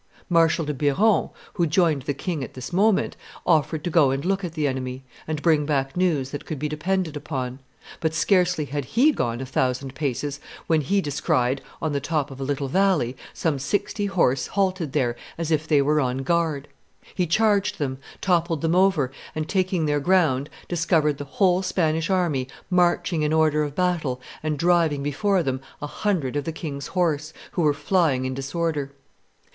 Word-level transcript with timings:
Marshal 0.29 0.65
de 0.65 0.73
Biron, 0.73 1.29
who 1.53 1.67
joined 1.67 2.01
the 2.01 2.15
king 2.15 2.43
at 2.43 2.55
this 2.55 2.73
moment, 2.73 3.15
offered 3.45 3.83
to 3.83 3.91
go 3.91 4.09
and 4.09 4.25
look 4.25 4.43
at 4.43 4.53
the 4.53 4.67
enemy, 4.67 5.03
and 5.27 5.43
bring 5.43 5.63
back 5.63 5.95
news 5.95 6.31
that 6.31 6.43
could 6.43 6.57
be 6.57 6.67
depended 6.67 7.15
upon; 7.15 7.59
but 7.99 8.15
scarcely 8.15 8.65
had 8.65 8.83
he 8.83 9.11
gone 9.11 9.41
a 9.41 9.45
thousand 9.45 9.93
paces 9.93 10.39
when 10.65 10.81
he 10.81 11.01
descried, 11.01 11.61
on 11.83 11.91
the 11.91 11.99
top 11.99 12.31
of 12.31 12.41
a 12.41 12.43
little 12.43 12.67
valley, 12.67 13.15
some 13.31 13.59
sixty 13.59 14.07
horse 14.07 14.47
halted 14.47 14.93
there 14.93 15.15
as 15.37 15.51
if 15.51 15.67
they 15.67 15.83
were 15.83 16.01
on 16.01 16.23
guard; 16.23 16.67
he 17.13 17.27
charged 17.27 17.77
them, 17.77 17.99
toppled 18.21 18.61
them 18.63 18.73
over, 18.73 19.11
and 19.35 19.47
taking 19.47 19.85
their 19.85 19.99
ground, 19.99 20.49
discovered 20.67 21.19
the 21.19 21.25
whole 21.25 21.61
Spanish 21.61 22.09
army 22.09 22.47
marching 22.71 23.21
in 23.21 23.31
order 23.31 23.61
of 23.61 23.75
battle 23.75 24.19
and 24.41 24.57
driving 24.57 25.03
before 25.03 25.43
them 25.43 25.61
a 25.79 25.85
hundred 25.85 26.35
of 26.35 26.43
the 26.45 26.51
king's 26.51 26.87
horse, 26.87 27.33
who 27.51 27.61
were 27.61 27.71
flying 27.71 28.25
in 28.25 28.33
disorder. 28.33 28.93